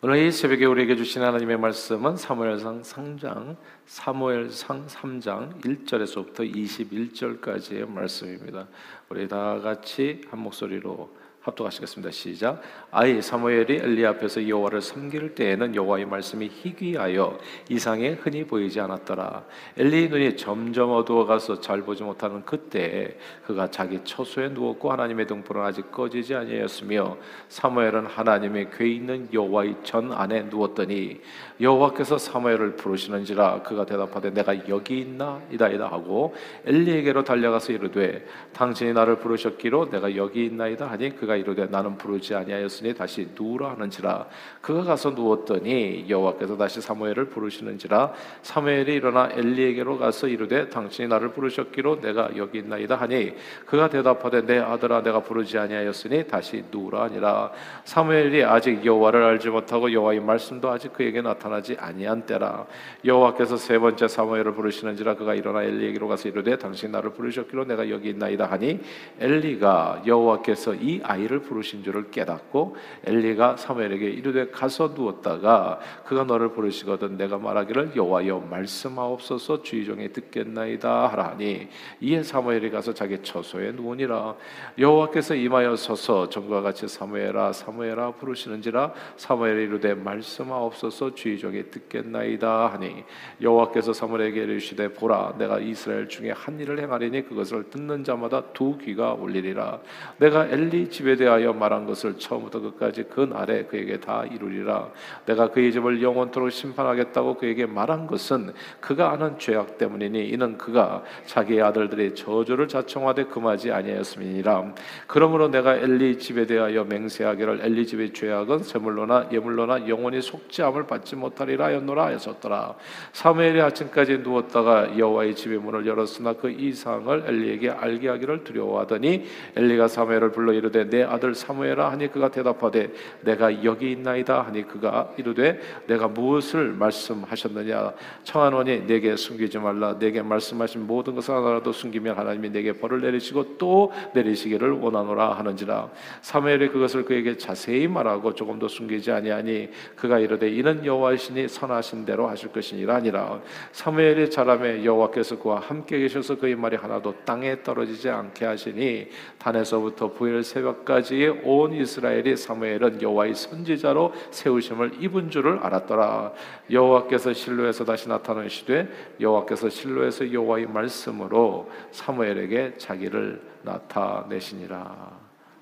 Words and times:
오늘 0.00 0.18
이 0.18 0.30
새벽에 0.30 0.64
우리에게 0.64 0.94
주신 0.94 1.22
하나님의 1.22 1.58
말씀은 1.58 2.16
사무엘상 2.16 2.84
상장 2.84 3.56
사무엘상 3.86 4.86
3장 4.86 5.60
1절에서부터 5.60 6.54
21절까지의 6.54 7.88
말씀입니다. 7.88 8.68
우리 9.08 9.26
다 9.26 9.58
같이 9.58 10.20
한 10.30 10.38
목소리로 10.38 11.12
합독하시겠습니다. 11.48 12.10
시작. 12.10 12.60
아이 12.90 13.22
사무엘이 13.22 13.76
엘리 13.76 14.04
앞에서 14.06 14.46
여호와를 14.48 14.80
섬길 14.80 15.34
때에는 15.34 15.74
여호와의 15.74 16.06
말씀이 16.06 16.48
희귀하여 16.48 17.38
이상에 17.68 18.10
흔히 18.10 18.44
보이지 18.44 18.80
않았더라. 18.80 19.44
엘리의 19.76 20.08
눈이 20.08 20.36
점점 20.36 20.90
어두워가서 20.92 21.60
잘 21.60 21.82
보지 21.82 22.02
못하는 22.02 22.44
그때 22.44 23.16
그가 23.46 23.70
자기 23.70 24.00
처소에 24.04 24.50
누웠고 24.50 24.92
하나님의 24.92 25.26
등불은 25.26 25.62
아직 25.62 25.90
꺼지지 25.90 26.34
아니하였으며 26.34 27.16
사무엘은 27.48 28.06
하나님의 28.06 28.70
궤 28.70 28.88
있는 28.88 29.28
여호와의 29.32 29.76
전 29.82 30.12
안에 30.12 30.42
누웠더니 30.44 31.20
여호와께서 31.60 32.18
사무엘을 32.18 32.76
부르시는지라 32.76 33.62
그가 33.62 33.86
대답하되 33.86 34.30
내가 34.30 34.68
여기 34.68 35.00
있나 35.00 35.40
이다이다 35.50 35.86
하고 35.88 36.34
엘리에게로 36.66 37.24
달려가서 37.24 37.72
이르되 37.72 38.26
당신이 38.52 38.92
나를 38.92 39.16
부르셨기로 39.16 39.90
내가 39.90 40.14
여기 40.16 40.44
있나이다 40.44 40.86
하니 40.86 41.16
그가 41.16 41.37
이르되 41.38 41.66
나는 41.66 41.96
부르지 41.96 42.34
아니하였으니 42.34 42.94
다시 42.94 43.28
누우라 43.34 43.70
하는지라. 43.70 44.26
그가 44.60 44.82
가서 44.82 45.10
누웠더니 45.10 46.06
여호와께서 46.08 46.56
다시 46.56 46.80
사무엘을 46.80 47.26
부르시는지라. 47.26 48.12
사무엘이 48.42 48.94
일어나 48.94 49.30
엘리에게로 49.32 49.98
가서 49.98 50.28
이르되 50.28 50.68
당신이 50.68 51.08
나를 51.08 51.30
부르셨기로 51.30 52.00
내가 52.00 52.36
여기 52.36 52.58
있나이다 52.58 52.96
하니 52.96 53.34
그가 53.66 53.88
대답하되 53.88 54.44
내 54.44 54.58
아들아 54.58 55.02
내가 55.02 55.20
부르지 55.20 55.58
아니하였으니 55.58 56.26
다시 56.26 56.64
누우라 56.70 57.04
하니라. 57.04 57.52
사무엘이 57.84 58.44
아직 58.44 58.84
여호와를 58.84 59.22
알지 59.22 59.48
못하고 59.48 59.92
여호와의 59.92 60.20
말씀도 60.20 60.70
아직 60.70 60.92
그에게 60.92 61.22
나타나지 61.22 61.76
아니한 61.78 62.26
때라. 62.26 62.66
여호와께서 63.04 63.56
세 63.56 63.78
번째 63.78 64.08
사무엘을 64.08 64.54
부르시는지라 64.54 65.14
그가 65.14 65.34
일어나 65.34 65.62
엘리에게로 65.62 66.08
가서 66.08 66.28
이르되 66.28 66.58
당신 66.58 66.92
나를 66.92 67.10
부르셨기로 67.10 67.64
내가 67.64 67.88
여기 67.90 68.10
있나이다 68.10 68.46
하니 68.46 68.80
엘리가 69.20 70.02
여호와께서 70.06 70.74
이 70.74 71.00
아이 71.02 71.17
아이를 71.18 71.40
부르신 71.40 71.82
줄을 71.82 72.10
깨닫고 72.10 72.76
엘리가 73.04 73.56
사무엘에게 73.56 74.08
이르되 74.08 74.50
가서 74.50 74.92
누웠다가 74.94 75.80
그가 76.04 76.24
너를 76.24 76.52
부르시거든 76.52 77.16
내가 77.16 77.38
말하기를 77.38 77.92
여호와여 77.96 78.46
말씀하옵소서 78.50 79.62
주의 79.62 79.84
종이 79.84 80.12
듣겠나이다 80.12 81.08
하라니 81.08 81.68
이에 82.00 82.22
사무엘이 82.22 82.70
가서 82.70 82.94
자기 82.94 83.22
처소에 83.22 83.72
누우니라. 83.72 84.36
여호와께서 84.78 85.34
임하여 85.34 85.76
서서 85.76 86.28
전과 86.28 86.62
같이 86.62 86.86
사무엘아 86.86 87.52
사무엘아 87.52 88.12
부르시는지라 88.12 88.92
사무엘이 89.16 89.64
이르되 89.64 89.94
말씀하옵소서 89.94 91.14
주의 91.14 91.38
종이 91.38 91.70
듣겠나이다 91.70 92.68
하니 92.68 93.04
여호와께서 93.42 93.92
사무엘에게 93.92 94.42
이르시되 94.42 94.94
보라 94.94 95.34
내가 95.38 95.58
이스라엘 95.58 96.08
중에 96.08 96.30
한 96.30 96.60
일을 96.60 96.78
행하리니 96.80 97.28
그것을 97.28 97.70
듣는 97.70 98.04
자마다 98.04 98.42
두 98.52 98.78
귀가 98.78 99.14
울리리라. 99.14 99.80
내가 100.18 100.46
엘리 100.46 100.90
집에 100.90 101.07
대하여 101.16 101.52
말한 101.52 101.86
것을 101.86 102.18
처음부터 102.18 102.60
끝까지 102.60 103.04
그 103.04 103.20
날에 103.20 103.64
그에게 103.64 103.98
다 104.00 104.24
이루리라. 104.24 104.88
내가 105.26 105.50
그의 105.50 105.72
집을 105.72 106.02
영원토록 106.02 106.50
심판하겠다고 106.50 107.36
그에게 107.36 107.66
말한 107.66 108.06
것은 108.06 108.52
그가 108.80 109.12
아는 109.12 109.38
죄악 109.38 109.78
때문이니 109.78 110.28
이는 110.28 110.58
그가 110.58 111.02
자기의 111.26 111.62
아들들의 111.62 112.14
저주를 112.14 112.68
자청하되 112.68 113.24
금하지 113.24 113.72
아니하였음이니라. 113.72 114.74
그러므로 115.06 115.48
내가 115.48 115.76
엘리 115.76 116.18
집에 116.18 116.46
대하여 116.46 116.84
맹세하기를 116.84 117.60
엘리 117.62 117.86
집의 117.86 118.12
죄악은 118.12 118.62
제물로나 118.62 119.28
예물로나 119.32 119.88
영원히 119.88 120.20
속죄함을 120.20 120.86
받지 120.86 121.16
못하리라 121.16 121.66
하였노라 121.66 122.06
하였었더라. 122.06 122.74
사무엘이 123.12 123.60
아침까지 123.60 124.18
누웠다가 124.18 124.98
여호와의 124.98 125.34
집의 125.34 125.58
문을 125.58 125.86
열었으나 125.86 126.34
그 126.34 126.50
이상을 126.50 127.24
엘리에게 127.26 127.70
알게 127.70 128.08
하기를 128.08 128.44
두려워하더니 128.44 129.24
엘리가 129.56 129.88
사무엘을 129.88 130.32
불러 130.32 130.52
이르되 130.52 130.88
내 130.98 131.04
아들 131.04 131.32
사무엘아 131.32 131.92
하니 131.92 132.10
그가 132.10 132.28
대답하되 132.28 132.90
내가 133.20 133.62
여기 133.62 133.92
있나이다 133.92 134.42
하니 134.42 134.66
그가 134.66 135.12
이르되 135.16 135.60
내가 135.86 136.08
무엇을 136.08 136.72
말씀하셨느냐? 136.72 137.92
청하노니 138.24 138.86
내게 138.88 139.14
숨기지 139.14 139.58
말라. 139.58 139.96
내게 139.96 140.22
말씀하신 140.22 140.88
모든 140.88 141.14
것을 141.14 141.34
하나라도 141.36 141.70
숨기면 141.70 142.18
하나님이 142.18 142.50
내게 142.50 142.72
벌을 142.72 143.00
내리시고 143.00 143.58
또 143.58 143.92
내리시기를 144.12 144.72
원하노라 144.72 145.34
하는지라. 145.34 145.88
사무엘이 146.22 146.70
그것을 146.70 147.04
그에게 147.04 147.36
자세히 147.36 147.86
말하고 147.86 148.34
조금도 148.34 148.66
숨기지 148.66 149.12
아니하니 149.12 149.70
그가 149.94 150.18
이르되 150.18 150.50
이는 150.50 150.84
여호와이시니 150.84 151.46
선하신 151.46 152.06
대로 152.06 152.26
하실 152.26 152.50
것이니라 152.50 152.96
아니라. 152.96 153.40
사무엘이 153.70 154.30
자라매 154.30 154.84
여호와께서 154.84 155.38
그와 155.38 155.60
함께 155.60 156.00
계셔서 156.00 156.38
그의 156.38 156.56
말이 156.56 156.76
하나도 156.76 157.14
땅에 157.24 157.62
떨어지지 157.62 158.08
않게 158.08 158.44
하시니 158.44 159.08
단에서부터 159.38 160.12
부일 160.12 160.42
새벽까지 160.42 160.87
때까지 160.88 161.42
온 161.44 161.72
이스라엘이 161.72 162.36
사무엘은 162.36 163.02
여호와의 163.02 163.34
선지자로 163.34 164.12
세우심을 164.30 165.02
입은 165.02 165.30
줄을 165.30 165.58
알았더라. 165.58 166.32
여호와께서 166.70 167.34
실로에서 167.34 167.84
다시 167.84 168.08
나타나시되 168.08 169.16
여호와께서 169.20 169.68
실로에서 169.68 170.32
여호와의 170.32 170.66
말씀으로 170.66 171.70
사무엘에게 171.92 172.78
자기를 172.78 173.42
나타내시니라. 173.62 175.18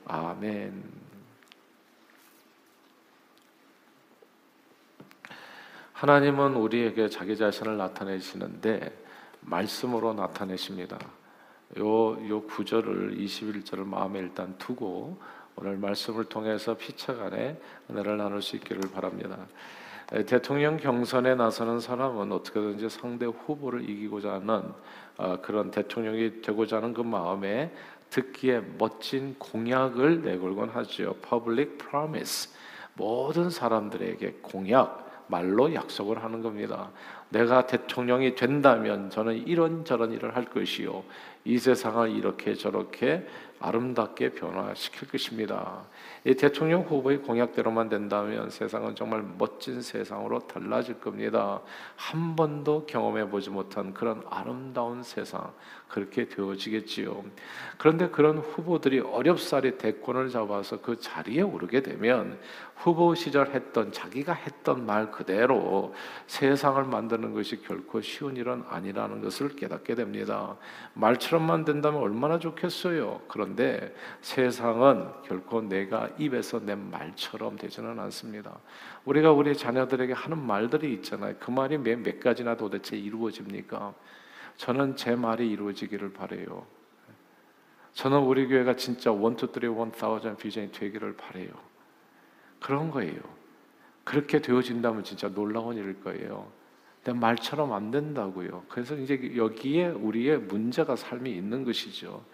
아멘. 0.07 0.97
하나님은 5.93 6.55
우리에게 6.55 7.09
자기 7.09 7.37
자신을 7.37 7.77
나타내시는데 7.77 9.05
말씀으로 9.41 10.13
나타내십니다. 10.13 10.99
요, 11.79 12.29
요 12.29 12.43
구절을 12.43 13.17
21절을 13.17 13.85
마음에 13.87 14.21
일단 14.21 14.57
두고 14.59 15.19
오늘 15.57 15.77
말씀을 15.79 16.25
통해서 16.25 16.77
피차간에 16.77 17.59
은혜를 17.91 18.17
나눌 18.17 18.43
수 18.43 18.57
있기를 18.57 18.91
바랍니다. 18.93 19.39
대통령 20.27 20.77
경선에 20.77 21.35
나서는 21.35 21.81
사람은 21.81 22.31
어떻게든지 22.31 22.89
상대 22.91 23.27
후보를 23.27 23.89
이기고자 23.89 24.35
하는 24.35 24.73
어, 25.17 25.41
그런 25.41 25.71
대통령이 25.71 26.43
되고자 26.43 26.77
하는 26.77 26.95
그 26.95 27.01
마음에 27.01 27.73
듣기에 28.11 28.63
멋진 28.79 29.35
공약을 29.39 30.23
내걸곤 30.23 30.69
하죠. 30.71 31.17
Public 31.29 31.79
promise. 31.79 32.53
모든 32.95 33.51
사람들에게 33.51 34.39
공약, 34.43 35.25
말로 35.27 35.75
약속을 35.75 36.23
하는 36.23 36.41
겁니다. 36.41 36.91
내가 37.31 37.67
대통령이 37.67 38.35
된다면 38.35 39.11
저는 39.11 39.47
이런 39.47 39.85
저런 39.85 40.13
일을 40.13 40.37
할 40.37 40.45
것이요. 40.45 41.03
이 41.45 41.59
세상을 41.59 42.11
이렇게 42.11 42.55
저렇게 42.55 43.27
아름답게 43.59 44.31
변화시킬 44.33 45.09
것입니다. 45.09 45.85
이 46.25 46.35
대통령 46.35 46.83
후보의 46.83 47.19
공약대로만 47.19 47.89
된다면 47.89 48.51
세상은 48.51 48.95
정말 48.95 49.25
멋진 49.39 49.81
세상으로 49.81 50.41
달라질 50.41 51.01
겁니다. 51.01 51.61
한 51.97 52.37
번도 52.37 52.87
경험해 52.87 53.29
보지 53.29 53.51
못한 53.51 53.95
그런 53.95 54.23
아름다운 54.29 55.03
세상 55.03 55.53
그렇게 55.89 56.29
되어지겠지요. 56.29 57.25
그런데 57.79 58.09
그런 58.09 58.39
후보들이 58.39 59.01
어렵사리 59.01 59.79
대권을 59.79 60.31
잡아서 60.31 60.81
그 60.81 60.99
자리에 60.99 61.43
오르게 61.43 61.83
되면 61.83 62.39
후보 62.75 63.15
시절 63.15 63.55
했던 63.55 63.93
자기가 63.93 64.33
했던 64.33 64.85
말 64.85 65.11
그대로 65.11 65.95
세상을 66.27 66.83
만드는 66.85 67.33
것이 67.33 67.63
결코 67.63 68.01
쉬운 68.01 68.37
일은 68.37 68.65
아니라는 68.69 69.23
것을 69.23 69.57
깨닫게 69.57 69.95
됩니다. 69.95 70.57
말처럼만 70.95 71.65
된다면 71.65 72.03
얼마나 72.03 72.39
좋겠어요. 72.39 73.23
그런 73.29 73.46
데 73.55 73.95
세상은 74.23 75.09
결코 75.23 75.61
내가 75.61 76.09
입에서 76.19 76.59
낸 76.59 76.91
말처럼 76.91 77.57
되지는 77.57 78.01
않습니다. 78.01 78.59
우리가 79.05 79.33
우리 79.33 79.57
자녀들에게 79.57 80.13
하는 80.13 80.39
말들이 80.39 80.93
있잖아요. 80.95 81.37
그 81.39 81.51
말이 81.51 81.79
몇, 81.79 81.99
몇 82.01 82.19
가지나 82.19 82.57
도대체 82.57 82.97
이루어집니까? 82.97 83.95
저는 84.57 84.97
제 84.97 85.15
말이 85.15 85.51
이루어지기를 85.51 86.13
바래요. 86.13 86.67
저는 87.93 88.19
우리 88.19 88.47
교회가 88.47 88.77
진짜 88.77 89.13
one 89.13 89.33
two 89.33 89.53
three 89.55 89.67
one 89.67 89.93
thousand 89.93 90.37
비전이 90.37 90.73
되기를 90.73 91.17
바래요. 91.17 91.49
그런 92.61 92.91
거예요. 92.91 93.21
그렇게 94.05 94.41
되어진다면 94.41 95.05
진짜 95.05 95.29
놀라운 95.29 95.77
일일 95.77 96.01
거예요. 96.03 96.51
근데 97.03 97.19
말처럼 97.19 97.73
안 97.73 97.91
된다고요. 97.91 98.65
그래서 98.69 98.97
이제 98.97 99.33
여기에 99.37 99.89
우리의 99.89 100.39
문제가 100.39 100.97
삶이 100.97 101.31
있는 101.31 101.65
것이죠. 101.65 102.25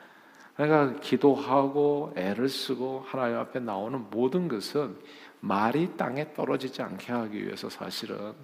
그러니까 0.54 1.00
기도하고 1.00 2.12
애를 2.16 2.48
쓰고 2.48 3.04
하나님 3.06 3.38
앞에 3.38 3.60
나오는 3.60 4.04
모든 4.10 4.48
것은 4.48 4.96
말이 5.40 5.96
땅에 5.96 6.32
떨어지지 6.34 6.82
않게 6.82 7.12
하기 7.12 7.44
위해서 7.44 7.68
사실은 7.68 8.34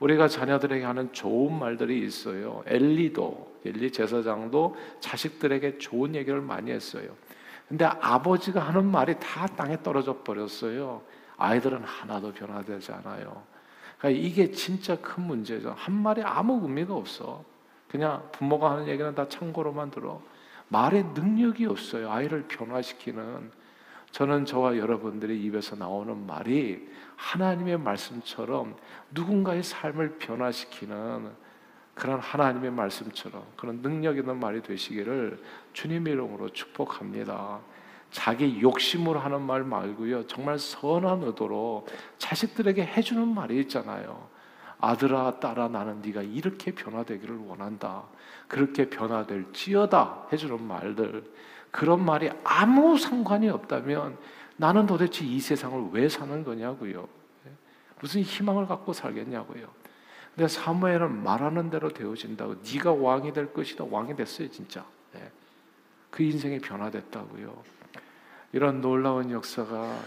우리가 0.00 0.28
자녀들에게 0.28 0.84
하는 0.84 1.12
좋은 1.12 1.58
말들이 1.58 2.04
있어요. 2.06 2.62
엘리도 2.66 3.58
엘리 3.64 3.90
제사장도 3.90 4.76
자식들에게 5.00 5.78
좋은 5.78 6.14
얘기를 6.14 6.40
많이 6.40 6.70
했어요. 6.70 7.10
근데 7.68 7.84
아버지가 7.84 8.60
하는 8.60 8.86
말이 8.86 9.18
다 9.18 9.46
땅에 9.46 9.82
떨어져 9.82 10.22
버렸어요. 10.22 11.02
아이들은 11.36 11.82
하나도 11.82 12.32
변화되지 12.32 12.92
않아요. 12.92 13.42
그러니까 13.98 14.22
이게 14.22 14.50
진짜 14.52 14.96
큰 15.00 15.24
문제죠. 15.24 15.74
한 15.76 15.94
말이 15.94 16.22
아무 16.22 16.60
의미가 16.62 16.94
없어. 16.94 17.44
그냥 17.88 18.26
부모가 18.32 18.70
하는 18.70 18.88
얘기는 18.88 19.14
다 19.14 19.28
참고로만 19.28 19.90
들어. 19.90 20.22
말에 20.68 21.02
능력이 21.14 21.66
없어요. 21.66 22.10
아이를 22.10 22.44
변화시키는. 22.48 23.50
저는 24.10 24.46
저와 24.46 24.78
여러분들의 24.78 25.38
입에서 25.44 25.76
나오는 25.76 26.26
말이 26.26 26.88
하나님의 27.16 27.78
말씀처럼 27.78 28.76
누군가의 29.10 29.62
삶을 29.62 30.18
변화시키는 30.18 31.30
그런 31.94 32.20
하나님의 32.20 32.70
말씀처럼 32.70 33.44
그런 33.56 33.82
능력 33.82 34.16
있는 34.16 34.38
말이 34.38 34.62
되시기를 34.62 35.42
주님의 35.72 36.12
이름으로 36.14 36.48
축복합니다. 36.50 37.60
자기 38.10 38.60
욕심으로 38.62 39.18
하는 39.18 39.42
말 39.42 39.64
말고요. 39.64 40.26
정말 40.26 40.58
선한 40.58 41.24
의도로 41.24 41.86
자식들에게 42.18 42.82
해주는 42.82 43.28
말이 43.34 43.58
있잖아요. 43.60 44.28
아들아 44.80 45.40
딸아 45.40 45.68
나는 45.68 46.00
네가 46.02 46.22
이렇게 46.22 46.72
변화되기를 46.72 47.36
원한다. 47.46 48.04
그렇게 48.46 48.88
변화될지어다 48.88 50.28
해주는 50.32 50.62
말들 50.62 51.24
그런 51.70 52.04
말이 52.04 52.30
아무 52.44 52.96
상관이 52.96 53.48
없다면 53.48 54.16
나는 54.56 54.86
도대체 54.86 55.24
이 55.24 55.38
세상을 55.40 55.90
왜 55.92 56.08
사는 56.08 56.44
거냐고요. 56.44 57.08
무슨 58.00 58.22
희망을 58.22 58.66
갖고 58.66 58.92
살겠냐고요. 58.92 59.68
근데 60.34 60.48
사무엘은 60.48 61.22
말하는 61.24 61.68
대로 61.68 61.88
되어진다고 61.88 62.56
네가 62.72 62.92
왕이 62.92 63.32
될 63.32 63.52
것이다 63.52 63.84
왕이 63.90 64.14
됐어요 64.16 64.48
진짜. 64.50 64.84
그 66.10 66.22
인생이 66.22 66.60
변화됐다고요. 66.60 67.62
이런 68.52 68.80
놀라운 68.80 69.30
역사가 69.30 69.98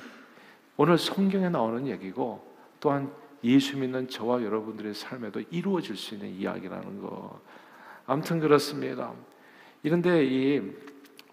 오늘 0.77 0.97
성경에 0.97 1.49
나오는 1.49 1.85
얘기고 1.87 2.55
또한 2.79 3.11
예수 3.43 3.77
믿는 3.77 4.07
저와 4.07 4.43
여러분들의 4.43 4.93
삶에도 4.93 5.41
이루어질 5.49 5.95
수 5.95 6.15
있는 6.15 6.29
이야기라는 6.29 7.01
거. 7.01 7.39
아무튼 8.05 8.39
그렇습니다. 8.39 9.13
이런데 9.83 10.25
이 10.25 10.61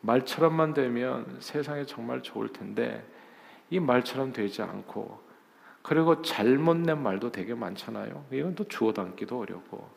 말처럼만 0.01 0.75
되면 0.75 1.37
세상에 1.41 1.85
정말 1.85 2.23
좋을 2.23 2.49
텐데 2.53 3.05
이 3.71 3.81
말처럼 3.81 4.33
되지 4.33 4.63
않고 4.63 5.21
그리고 5.83 6.23
잘못된 6.23 7.03
말도 7.03 7.33
되게 7.33 7.55
많잖아요. 7.55 8.27
이건 8.33 8.55
또 8.55 8.65
주워 8.65 8.93
담기도 8.93 9.41
어렵고. 9.41 9.89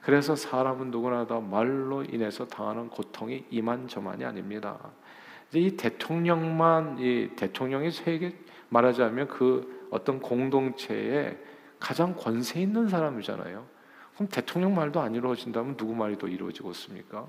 그래서 0.00 0.36
사람은 0.36 0.90
누구나 0.90 1.26
다 1.26 1.40
말로 1.40 2.04
인해서 2.04 2.46
당하는 2.46 2.88
고통이 2.88 3.46
이만저만이 3.50 4.24
아닙니다. 4.24 4.78
이 5.54 5.76
대통령만 5.76 6.98
이 6.98 7.30
대통령이 7.36 7.90
세계 7.90 8.36
말하자면 8.68 9.28
그 9.28 9.86
어떤 9.90 10.20
공동체에 10.20 11.38
가장 11.84 12.14
권세 12.16 12.62
있는 12.62 12.88
사람이잖아요. 12.88 13.62
그럼 14.14 14.28
대통령 14.30 14.74
말도 14.74 15.02
안 15.02 15.14
이루어진다면 15.14 15.76
누구 15.76 15.94
말이 15.94 16.16
더 16.16 16.26
이루어지겠습니까? 16.26 17.26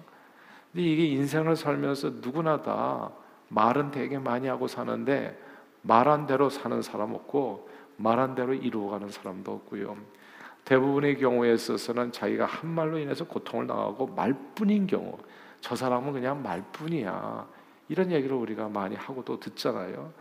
근데 0.72 0.88
이게 0.88 1.08
인생을 1.08 1.58
살면서 1.58 2.12
누구나 2.22 2.62
다 2.62 3.12
말은 3.50 3.92
되게 3.92 4.18
많이 4.18 4.48
하고 4.48 4.70
사는데 4.70 5.38
말한 5.82 6.26
대로 6.26 6.50
사는 6.50 6.82
사람 6.82 7.14
없고 7.14 7.70
말한 7.98 8.36
대로 8.36 8.54
이루어가는 8.54 9.10
사람도 9.10 9.52
없고요. 9.52 9.98
대부분의 10.64 11.18
경우에 11.18 11.54
있어서는 11.54 12.14
자기가 12.14 12.46
한 12.46 12.70
말로 12.70 12.98
인해서 12.98 13.26
고통을 13.26 13.68
당하고 13.68 14.08
말뿐인 14.08 14.88
경우, 14.88 15.18
저 15.60 15.76
사람은 15.76 16.14
그냥 16.14 16.42
말뿐이야. 16.42 17.46
이런 17.90 18.10
얘기를 18.10 18.38
우리가 18.38 18.70
많이 18.70 18.96
하고 18.96 19.22
또 19.26 19.38
듣잖아요. 19.38 20.14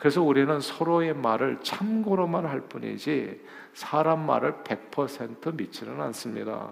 그래서 0.00 0.22
우리는 0.22 0.60
서로의 0.60 1.14
말을 1.14 1.58
참고로만 1.62 2.46
할 2.46 2.62
뿐이지 2.62 3.38
사람 3.74 4.24
말을 4.24 4.64
100% 4.64 5.54
믿지는 5.54 6.00
않습니다. 6.00 6.70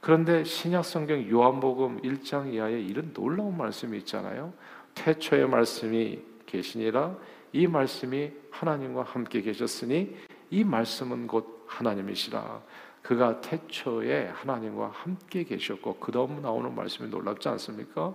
그런데 0.00 0.44
신약 0.44 0.84
성경 0.84 1.28
요한복음 1.28 2.02
1장 2.02 2.54
이하에 2.54 2.80
이런 2.80 3.12
놀라운 3.12 3.56
말씀이 3.56 3.98
있잖아요. 3.98 4.52
태초의 4.94 5.48
말씀이 5.48 6.22
계시니라 6.46 7.16
이 7.52 7.66
말씀이 7.66 8.30
하나님과 8.52 9.02
함께 9.02 9.40
계셨으니 9.40 10.16
이 10.50 10.62
말씀은 10.62 11.26
곧 11.26 11.64
하나님이시라. 11.66 12.62
그가 13.06 13.40
태초에 13.40 14.32
하나님과 14.34 14.90
함께 14.92 15.44
계셨고 15.44 15.98
그 16.00 16.10
다음 16.10 16.42
나오는 16.42 16.74
말씀이 16.74 17.08
놀랍지 17.08 17.48
않습니까? 17.50 18.12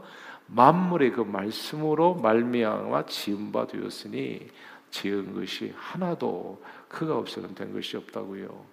만물의 0.47 1.13
그 1.13 1.21
말씀으로 1.21 2.15
말미암아 2.15 3.05
지은 3.05 3.53
바 3.53 3.65
되었으니 3.67 4.49
지은 4.89 5.33
것이 5.33 5.73
하나도 5.77 6.61
그가 6.89 7.15
없어는 7.15 7.55
된 7.55 7.71
것이 7.71 7.95
없다고요. 7.95 8.65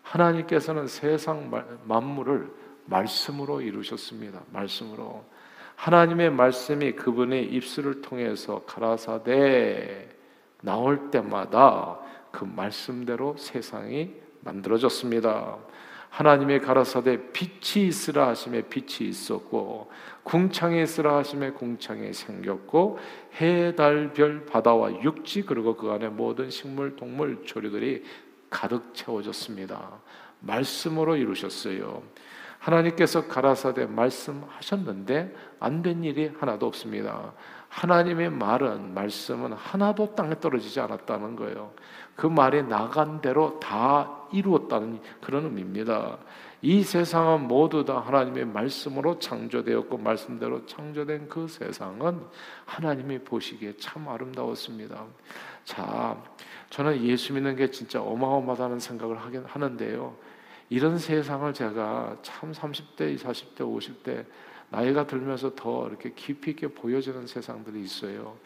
하나님께서는 0.00 0.86
세상 0.86 1.50
만물을 1.84 2.50
말씀으로 2.86 3.60
이루셨습니다. 3.60 4.44
말씀으로 4.52 5.26
하나님의 5.74 6.30
말씀이 6.30 6.92
그분의 6.92 7.52
입술을 7.52 8.00
통해서 8.00 8.62
가라사대 8.64 10.08
나올 10.62 11.10
때마다 11.10 11.98
그 12.30 12.46
말씀대로 12.46 13.36
세상이 13.36 14.25
만들어졌습니다. 14.46 15.58
하나님의 16.08 16.60
가라사대 16.60 17.32
빛이 17.32 17.88
있으라 17.88 18.28
하심에 18.28 18.62
빛이 18.62 19.08
있었고 19.08 19.90
궁창에 20.22 20.82
있으라 20.82 21.16
하심에 21.18 21.50
궁창이 21.50 22.12
생겼고 22.14 22.98
해, 23.40 23.74
달, 23.74 24.12
별, 24.14 24.46
바다와 24.46 25.02
육지 25.02 25.42
그리고 25.42 25.76
그 25.76 25.90
안에 25.90 26.08
모든 26.08 26.48
식물, 26.48 26.96
동물, 26.96 27.44
조류들이 27.44 28.04
가득 28.48 28.94
채워졌습니다. 28.94 30.00
말씀으로 30.40 31.16
이루셨어요. 31.16 32.02
하나님께서 32.58 33.28
가라사대 33.28 33.86
말씀하셨는데 33.86 35.34
안 35.60 35.82
된 35.82 36.02
일이 36.02 36.32
하나도 36.38 36.66
없습니다. 36.66 37.34
하나님의 37.68 38.30
말은 38.30 38.94
말씀은 38.94 39.52
하나도 39.52 40.14
땅에 40.14 40.40
떨어지지 40.40 40.80
않았다는 40.80 41.36
거예요. 41.36 41.72
그 42.16 42.26
말이 42.26 42.62
나간 42.62 43.20
대로 43.20 43.60
다 43.60 44.10
이루었다는 44.32 45.00
그런 45.20 45.44
의미입니다. 45.44 46.18
이 46.62 46.82
세상은 46.82 47.46
모두 47.46 47.84
다 47.84 48.00
하나님의 48.00 48.46
말씀으로 48.46 49.18
창조되었고 49.18 49.98
말씀대로 49.98 50.64
창조된 50.66 51.28
그 51.28 51.46
세상은 51.46 52.20
하나님이 52.64 53.20
보시기에 53.20 53.76
참 53.76 54.08
아름다웠습니다. 54.08 55.04
자, 55.64 56.16
저는 56.70 57.04
예수 57.04 57.34
믿는 57.34 57.54
게 57.54 57.70
진짜 57.70 58.00
어마어마하다는 58.00 58.80
생각을 58.80 59.18
하긴 59.18 59.44
하는데요. 59.44 60.16
이런 60.70 60.98
세상을 60.98 61.52
제가 61.52 62.16
참 62.22 62.50
30대, 62.50 63.16
40대, 63.18 63.58
50대 63.58 64.24
나이가 64.70 65.06
들면서 65.06 65.54
더 65.54 65.86
이렇게 65.86 66.12
깊이 66.14 66.52
있게 66.52 66.68
보여지는 66.68 67.26
세상들이 67.26 67.80
있어요. 67.82 68.36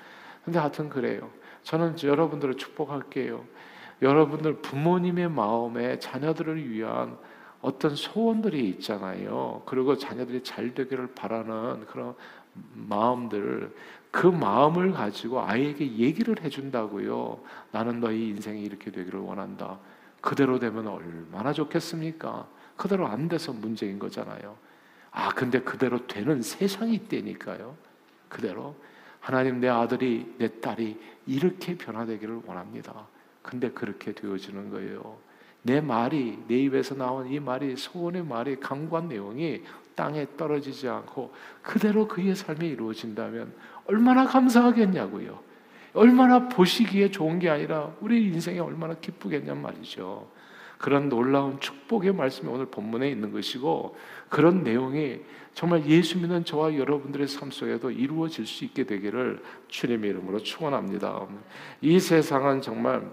근데 0.44 0.59
하여튼 0.59 0.88
그래요. 0.88 1.30
저는 1.62 1.97
여러분들을 2.02 2.56
축복할게요. 2.56 3.44
여러분들 4.02 4.62
부모님의 4.62 5.30
마음에 5.30 5.99
자녀들을 5.99 6.71
위한 6.71 7.16
어떤 7.61 7.95
소원들이 7.95 8.69
있잖아요. 8.71 9.62
그리고 9.66 9.97
자녀들이 9.97 10.42
잘 10.42 10.75
되기를 10.75 11.09
바라는 11.14 11.87
그런 11.87 12.14
마음들, 12.75 13.75
그 14.11 14.26
마음을 14.26 14.92
가지고 14.92 15.42
아이에게 15.42 15.97
얘기를 15.99 16.40
해준다고요. 16.40 17.40
나는 17.71 18.00
너희 18.00 18.28
인생이 18.28 18.62
이렇게 18.62 18.90
되기를 18.90 19.21
원한다. 19.21 19.78
그대로 20.21 20.59
되면 20.59 20.87
얼마나 20.87 21.52
좋겠습니까? 21.52 22.47
그대로 22.76 23.07
안 23.07 23.28
돼서 23.28 23.52
문제인 23.52 23.99
거잖아요. 23.99 24.57
아, 25.12 25.30
근데 25.30 25.61
그대로 25.61 26.07
되는 26.07 26.40
세상이 26.40 26.95
있다니까요. 26.95 27.76
그대로. 28.28 28.75
하나님 29.21 29.61
내 29.61 29.69
아들이, 29.69 30.35
내 30.38 30.61
딸이 30.61 30.99
이렇게 31.26 31.76
변화되기를 31.76 32.42
원합니다. 32.47 33.07
근데 33.42 33.70
그렇게 33.70 34.12
되어지는 34.12 34.70
거예요. 34.70 35.18
내 35.62 35.80
말이, 35.80 36.38
내 36.49 36.56
입에서 36.56 36.94
나온 36.94 37.28
이 37.30 37.38
말이, 37.38 37.76
소원의 37.76 38.25
말이, 38.25 38.59
강구한 38.59 39.09
내용이 39.09 39.62
땅에 39.94 40.26
떨어지지 40.37 40.88
않고 40.88 41.35
그대로 41.62 42.09
그의 42.09 42.35
삶이 42.35 42.66
이루어진다면 42.68 43.52
얼마나 43.87 44.25
감사하겠냐고요. 44.26 45.38
얼마나 45.92 46.49
보시기에 46.49 47.11
좋은 47.11 47.38
게 47.38 47.50
아니라 47.50 47.94
우리 48.00 48.25
인생이 48.25 48.59
얼마나 48.61 48.94
기쁘겠냔 48.94 49.61
말이죠. 49.61 50.28
그런 50.78 51.11
놀라운 51.11 51.61
축복의 51.61 52.14
말씀이 52.14 52.50
오늘 52.50 52.66
본문에 52.66 53.11
있는 53.11 53.32
것이고 53.32 53.97
그런 54.30 54.62
내용이 54.62 55.20
정말 55.52 55.85
예수 55.87 56.18
믿는 56.18 56.44
저와 56.47 56.75
여러분들의 56.75 57.28
삶 57.28 57.50
속에도 57.50 57.90
이루어질 57.90 58.47
수 58.47 58.64
있게 58.64 58.85
되기를 58.85 59.42
주님의 59.68 60.11
이름으로 60.11 60.38
축원합니다. 60.38 61.26
이 61.82 62.00
세상은 62.00 62.62
정말 62.62 63.11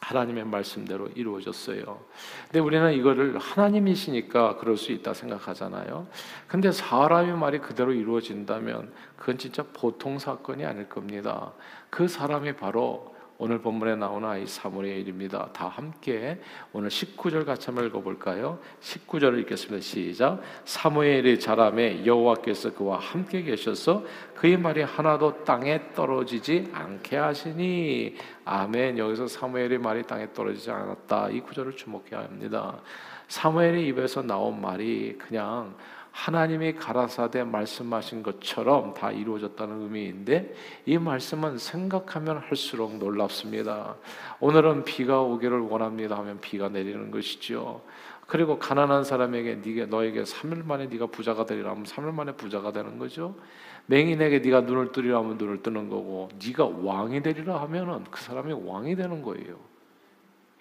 하나님의 0.00 0.44
말씀대로 0.44 1.08
이루어졌어요. 1.14 2.00
근데 2.44 2.60
우리는 2.60 2.92
이거를 2.92 3.38
하나님이시니까 3.38 4.56
그럴 4.56 4.76
수 4.76 4.92
있다 4.92 5.14
생각하잖아요. 5.14 6.06
근데 6.46 6.70
사람의 6.70 7.36
말이 7.36 7.58
그대로 7.58 7.92
이루어진다면 7.92 8.92
그건 9.16 9.38
진짜 9.38 9.64
보통 9.72 10.18
사건이 10.18 10.64
아닐 10.64 10.88
겁니다. 10.88 11.52
그 11.90 12.06
사람이 12.06 12.56
바로 12.56 13.15
오늘 13.38 13.58
본문에 13.58 13.96
나오는 13.96 14.26
아이 14.26 14.46
사무엘의 14.46 15.02
일입니다. 15.02 15.50
다 15.52 15.68
함께 15.68 16.40
오늘 16.72 16.88
19절 16.88 17.44
같이 17.44 17.66
한번 17.66 17.86
읽어볼까요? 17.86 18.58
19절을 18.80 19.40
읽겠습니다. 19.40 19.82
시작. 19.82 20.40
사무엘이 20.64 21.38
자람에 21.38 22.06
여호와께서 22.06 22.72
그와 22.72 22.98
함께 22.98 23.42
계셔서 23.42 24.04
그의 24.34 24.56
말이 24.56 24.80
하나도 24.80 25.44
땅에 25.44 25.92
떨어지지 25.94 26.70
않게 26.72 27.16
하시니 27.16 28.16
아멘. 28.46 28.96
여기서 28.96 29.28
사무엘의 29.28 29.78
말이 29.78 30.02
땅에 30.04 30.32
떨어지지 30.32 30.70
않았다. 30.70 31.28
이 31.28 31.40
구절을 31.40 31.76
주목해야 31.76 32.22
합니다. 32.24 32.80
사무엘의 33.28 33.86
입에서 33.88 34.22
나온 34.22 34.62
말이 34.62 35.16
그냥 35.18 35.74
하나님이 36.16 36.76
가라사대 36.76 37.44
말씀하신 37.44 38.22
것처럼 38.22 38.94
다 38.94 39.12
이루어졌다는 39.12 39.82
의미인데 39.82 40.54
이 40.86 40.96
말씀은 40.96 41.58
생각하면 41.58 42.38
할수록 42.38 42.96
놀랍습니다. 42.96 43.96
오늘은 44.40 44.84
비가 44.84 45.20
오기를 45.20 45.60
원합니다 45.60 46.16
하면 46.16 46.40
비가 46.40 46.70
내리는 46.70 47.10
것이죠. 47.10 47.82
그리고 48.26 48.58
가난한 48.58 49.04
사람에게 49.04 49.56
네가 49.56 49.86
너에게 49.86 50.22
3일 50.22 50.64
만에 50.64 50.86
네가 50.86 51.08
부자가 51.08 51.44
되리라 51.44 51.72
하면 51.72 51.84
3일 51.84 52.14
만에 52.14 52.32
부자가 52.32 52.72
되는 52.72 52.98
거죠. 52.98 53.36
맹인에게 53.84 54.38
네가 54.38 54.62
눈을 54.62 54.92
뜨리라 54.92 55.18
하면 55.18 55.36
눈을 55.36 55.62
뜨는 55.62 55.90
거고 55.90 56.30
네가 56.42 56.64
왕이 56.82 57.22
되리라 57.22 57.60
하면은 57.60 58.04
그 58.10 58.22
사람이 58.22 58.54
왕이 58.54 58.96
되는 58.96 59.20
거예요. 59.20 59.58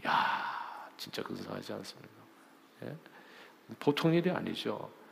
야, 0.06 0.12
진짜 0.98 1.24
근사하지 1.24 1.74
않습니까? 1.74 2.14
예? 2.84 2.96
보통 3.80 4.14
일이 4.14 4.30
아니죠. 4.30 5.05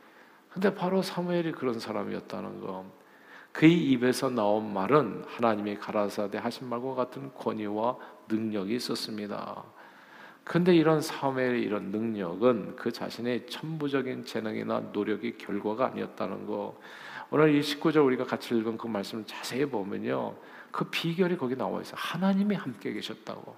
근데 0.54 0.72
바로 0.72 1.02
사무엘이 1.02 1.50
그런 1.50 1.80
사람이었다는 1.80 2.60
거. 2.60 2.84
그의 3.50 3.74
입에서 3.90 4.30
나온 4.30 4.72
말은 4.72 5.24
하나님이 5.26 5.78
가라사대 5.78 6.38
하신 6.38 6.68
말과 6.68 6.94
같은 6.94 7.34
권위와 7.34 7.96
능력이 8.28 8.76
있었습니다. 8.76 9.64
근데 10.44 10.76
이런 10.76 11.00
사무엘의 11.00 11.60
이런 11.60 11.90
능력은 11.90 12.76
그 12.76 12.92
자신의 12.92 13.48
천부적인 13.48 14.26
재능이나 14.26 14.90
노력의 14.92 15.38
결과가 15.38 15.86
아니었다는 15.86 16.46
거. 16.46 16.78
오늘 17.30 17.52
이 17.52 17.60
19절 17.60 18.06
우리가 18.06 18.24
같이 18.24 18.54
읽은 18.56 18.78
그 18.78 18.86
말씀을 18.86 19.24
자세히 19.26 19.64
보면요. 19.66 20.36
그 20.70 20.84
비결이 20.84 21.36
거기 21.36 21.56
나와 21.56 21.80
있어요. 21.80 21.96
하나님이 21.98 22.54
함께 22.54 22.92
계셨다고. 22.92 23.56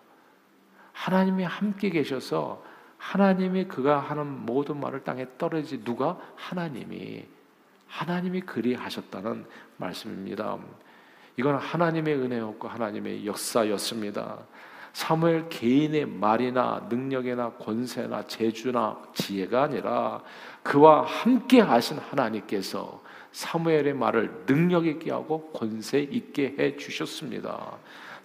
하나님이 0.93 1.45
함께 1.45 1.91
계셔서 1.91 2.63
하나님이 2.99 3.65
그가 3.65 3.99
하는 3.99 4.27
모든 4.47 4.81
말을 4.81 5.05
땅에 5.05 5.27
떨어지 5.39 5.83
누가 5.85 6.19
하나님이 6.35 7.25
하나님이 7.89 8.41
그리하셨다는 8.43 9.47
말씀입니다. 9.77 10.59
이건 11.37 11.57
하나님의 11.57 12.15
은혜였고 12.15 12.69
하나님의 12.69 13.27
역사였습니다. 13.27 14.39
사무엘 14.93 15.51
개인의 15.51 16.07
말이나 16.07 16.87
능력이나 16.89 17.51
권세나 17.59 18.27
재주나 18.27 18.99
지혜가 19.13 19.65
아니라 19.65 20.23
그와 20.63 21.05
함께 21.05 21.61
하신 21.61 21.99
하나님께서 21.99 23.03
사무엘의 23.33 23.93
말을 23.93 24.47
능력 24.47 24.87
있게 24.87 25.11
하고 25.11 25.51
권세 25.53 26.01
있게 26.01 26.57
해 26.59 26.77
주셨습니다. 26.77 27.77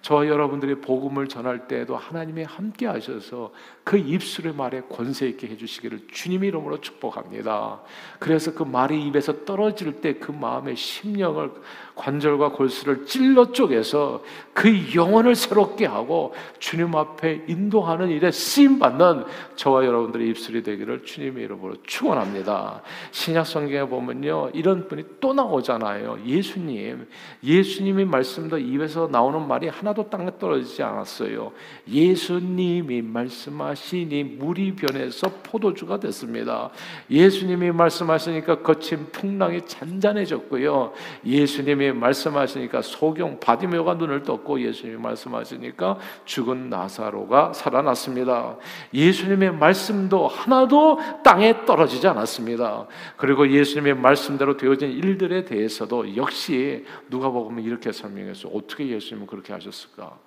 저 0.01 0.25
여러분들이 0.27 0.75
복음을 0.75 1.27
전할 1.27 1.67
때에도 1.67 1.97
하나님이 1.97 2.43
함께 2.43 2.87
하셔서 2.87 3.51
그 3.83 3.97
입술의 3.97 4.53
말에 4.53 4.81
권세 4.89 5.27
있게 5.27 5.47
해주시기를 5.47 6.07
주님 6.11 6.43
이름으로 6.43 6.79
축복합니다. 6.79 7.81
그래서 8.19 8.53
그 8.53 8.63
말이 8.63 9.05
입에서 9.07 9.43
떨어질 9.45 9.99
때 9.99 10.21
그 10.21 10.31
마음의 10.31 10.75
심령을 10.75 11.51
관절과 11.95 12.53
골수를 12.53 13.05
찔러 13.05 13.51
쪼개서 13.51 14.23
그 14.53 14.95
영혼을 14.95 15.35
새롭게 15.35 15.85
하고 15.85 16.33
주님 16.59 16.95
앞에 16.95 17.45
인도하는 17.47 18.09
일에 18.09 18.31
쓰임 18.31 18.79
받는 18.79 19.25
저와 19.55 19.85
여러분들의 19.85 20.29
입술이 20.29 20.63
되기를 20.63 21.05
주님의 21.05 21.43
이름으로 21.43 21.75
축원합니다. 21.83 22.81
신약 23.11 23.45
성경에 23.45 23.87
보면요 23.87 24.51
이런 24.53 24.87
분이 24.87 25.03
또 25.19 25.33
나오잖아요. 25.33 26.19
예수님, 26.25 27.07
예수님이 27.43 28.05
말씀도 28.05 28.57
입에서 28.57 29.07
나오는 29.11 29.47
말이 29.47 29.67
하나 29.67 29.90
도 29.93 30.09
땅에 30.09 30.31
떨어지지 30.39 30.83
않았어요. 30.83 31.51
예수님이 31.87 33.01
말씀하시니 33.01 34.23
물이 34.23 34.75
변해서 34.75 35.29
포도주가 35.43 35.99
됐습니다. 35.99 36.69
예수님이 37.09 37.71
말씀하시니까 37.71 38.61
거친 38.61 39.07
풍랑이 39.11 39.65
잔잔해졌고요. 39.65 40.93
예수님이 41.25 41.91
말씀하시니까 41.91 42.81
소경 42.81 43.39
바디메오가 43.39 43.95
눈을 43.95 44.23
떴고 44.23 44.61
예수님이 44.61 45.01
말씀하시니까 45.01 45.97
죽은 46.25 46.69
나사로가 46.69 47.53
살아났습니다. 47.53 48.57
예수님의 48.93 49.53
말씀도 49.53 50.27
하나도 50.27 50.99
땅에 51.23 51.65
떨어지지 51.65 52.07
않았습니다. 52.07 52.87
그리고 53.17 53.49
예수님의 53.49 53.95
말씀대로 53.95 54.57
되어진 54.57 54.91
일들에 54.91 55.45
대해서도 55.45 56.15
역시 56.15 56.85
누가 57.09 57.29
보면 57.29 57.63
이렇게 57.63 57.91
설명했어. 57.91 58.49
어떻게 58.49 58.87
예수님은 58.87 59.27
그렇게 59.27 59.53
하셨 59.53 59.71
을까? 59.89 60.19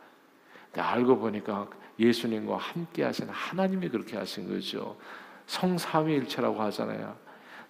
알고 0.76 1.18
보니까 1.18 1.68
예수님과 1.98 2.56
함께 2.56 3.04
하신 3.04 3.28
하나님이 3.28 3.88
그렇게 3.88 4.16
하신 4.16 4.48
거죠. 4.48 4.96
성삼위일체라고 5.46 6.60
하잖아요. 6.62 7.16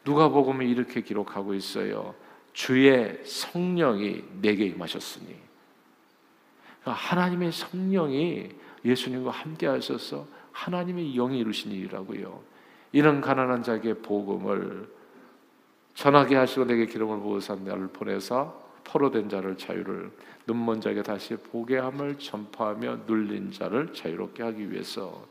누가 0.04 0.28
보면 0.28 0.68
이렇게 0.68 1.02
기록하고 1.02 1.54
있어요. 1.54 2.14
주의 2.52 3.20
성령이 3.24 4.22
내게 4.40 4.66
임하셨으니 4.66 5.26
그러니까 6.80 6.92
하나님의 6.92 7.52
성령이 7.52 8.50
예수님과 8.84 9.30
함께 9.30 9.66
하셔서 9.66 10.26
하나님의 10.52 11.14
영이 11.14 11.38
이루신 11.38 11.72
일이라고요. 11.72 12.40
이런 12.92 13.20
가난한 13.20 13.62
자에게 13.62 13.94
복음을 13.94 14.88
전하게 15.94 16.36
하시고 16.36 16.64
내게 16.66 16.86
기름을 16.86 17.20
부으사 17.20 17.56
나를 17.56 17.88
보내사 17.88 18.52
포로된 18.84 19.28
자를 19.28 19.56
자유를 19.56 20.10
눈먼 20.46 20.80
자에게 20.80 21.02
다시 21.02 21.36
보게 21.36 21.78
함을 21.78 22.18
전파하며 22.18 23.00
눌린 23.06 23.50
자를 23.50 23.92
자유롭게 23.92 24.42
하기 24.42 24.70
위해서 24.70 25.26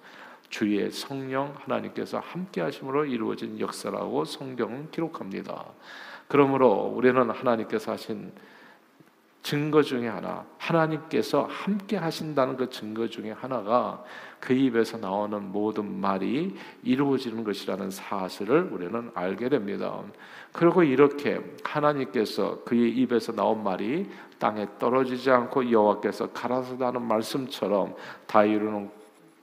주의 0.49 0.91
성령 0.91 1.53
하나님께서 1.57 2.19
함께 2.19 2.61
하심으로 2.61 3.05
이루어진 3.05 3.59
역사라고 3.59 4.25
성경은 4.25 4.91
기록합니다. 4.91 5.65
그러므로 6.27 6.93
우리는 6.95 7.29
하나님께서 7.29 7.91
하신 7.93 8.31
증거 9.43 9.81
중에 9.83 10.07
하나, 10.07 10.45
하나님께서 10.57 11.47
함께 11.49 11.97
하신다는 11.97 12.55
그 12.55 12.69
증거 12.69 13.07
중에 13.07 13.31
하나가 13.31 14.01
그 14.39 14.53
입에서 14.53 14.97
나오는 14.97 15.51
모든 15.51 15.99
말이 15.99 16.55
이루어지는 16.81 17.43
것이라는 17.43 17.91
사실을 17.91 18.69
우리는 18.71 19.11
알게 19.13 19.49
됩니다. 19.49 20.01
그리고 20.53 20.81
이렇게 20.81 21.41
하나님께서 21.63 22.63
그의 22.63 22.91
입에서 22.91 23.33
나온 23.33 23.63
말이 23.63 24.09
땅에 24.39 24.65
떨어지지 24.79 25.29
않고 25.29 25.69
여호와께서 25.69 26.31
가라사다는 26.31 27.01
말씀처럼 27.01 27.95
다 28.25 28.45
이루는 28.45 28.89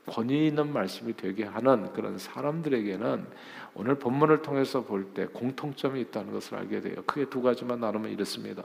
권위 0.07 0.47
있는 0.47 0.73
말씀이 0.73 1.15
되게 1.15 1.45
하는 1.45 1.93
그런 1.93 2.17
사람들에게는 2.19 3.27
오늘 3.75 3.95
본문을 3.97 4.43
통해서 4.43 4.83
볼 4.83 5.13
때 5.15 5.27
공통점이 5.27 6.01
있다는 6.01 6.33
것을 6.33 6.57
알게 6.57 6.81
돼요. 6.81 6.97
크게 7.07 7.27
두 7.27 7.43
가지만 7.43 7.81
나누면 7.81 8.11
이렇습니다. 8.11 8.63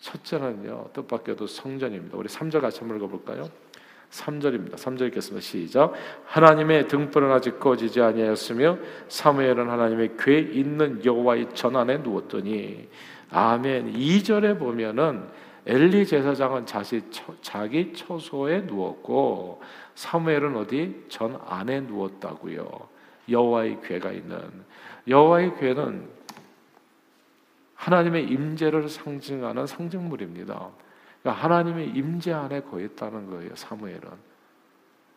첫째는요, 0.00 0.90
뜻밖에도 0.92 1.46
성전입니다. 1.46 2.16
우리 2.16 2.28
3절 2.28 2.60
같이 2.60 2.80
한번 2.80 2.98
읽어볼까요? 2.98 3.48
3절입니다. 4.10 4.74
3절 4.74 5.08
읽겠습니다. 5.08 5.40
시작. 5.40 5.92
하나님의 6.24 6.88
등불은 6.88 7.30
아직 7.30 7.60
꺼지지 7.60 8.00
아니하였으며 8.00 8.78
사무엘은 9.08 9.70
하나님의 9.70 10.16
궤 10.18 10.38
있는 10.40 11.04
여호와의 11.04 11.54
전안에 11.54 11.98
누웠더니 11.98 12.88
아멘. 13.30 13.92
2절에 13.92 14.58
보면은 14.58 15.28
엘리 15.66 16.06
제사장은 16.06 16.66
자시, 16.66 17.02
자기 17.42 17.92
처소에 17.92 18.62
누웠고 18.62 19.62
사무엘은 19.94 20.56
어디 20.56 21.04
전 21.08 21.38
안에 21.46 21.82
누웠다고요. 21.82 22.68
여호와의 23.28 23.80
궤가 23.82 24.10
있는 24.10 24.38
여호와의 25.06 25.56
궤는 25.60 26.08
하나님의 27.80 28.28
임재를 28.28 28.90
상징하는 28.90 29.66
상징물입니다. 29.66 30.68
그러니까 31.22 31.42
하나님의 31.42 31.88
임재 31.88 32.30
안에 32.30 32.60
거했다는 32.60 33.30
거예요. 33.30 33.54
사무엘은. 33.54 34.30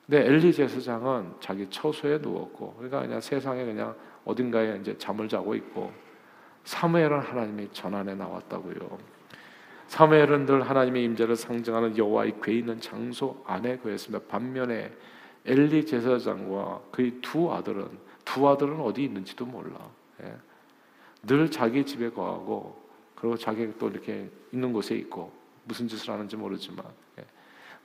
근데 0.05 0.25
엘리 0.25 0.53
제사장은 0.53 1.33
자기 1.41 1.69
처소에 1.69 2.19
누웠고, 2.19 2.75
그러니까 2.75 3.01
그냥 3.01 3.19
세상에 3.19 3.65
그냥 3.65 3.93
어딘가에 4.23 4.77
이제 4.79 4.97
잠을 4.97 5.27
자고 5.27 5.55
있고, 5.55 5.91
사무엘은 6.63 7.19
하나님의 7.19 7.69
전안에 7.73 8.15
나왔다고요. 8.15 8.97
사무엘은 9.87 10.45
늘 10.45 10.61
하나님의 10.61 11.03
임재를 11.03 11.35
상징하는 11.35 11.97
여호와의 11.97 12.35
궤 12.41 12.59
있는 12.59 12.79
장소 12.79 13.43
안에 13.45 13.77
거했습니다. 13.77 14.25
반면에 14.29 14.89
엘리 15.45 15.85
제사장과 15.85 16.81
그의 16.91 17.19
두 17.21 17.51
아들은 17.53 17.89
두 18.23 18.47
아들은 18.47 18.79
어디 18.79 19.03
있는지도 19.03 19.45
몰라. 19.45 19.77
예. 20.23 20.33
늘 21.23 21.49
자기 21.49 21.85
집에 21.85 22.09
거하고 22.09 22.83
그리고 23.15 23.37
자기 23.37 23.71
또 23.79 23.89
이렇게 23.89 24.29
있는 24.51 24.73
곳에 24.73 24.95
있고 24.95 25.31
무슨 25.63 25.87
짓을 25.87 26.09
하는지 26.09 26.35
모르지만 26.35 26.85
예. 27.19 27.25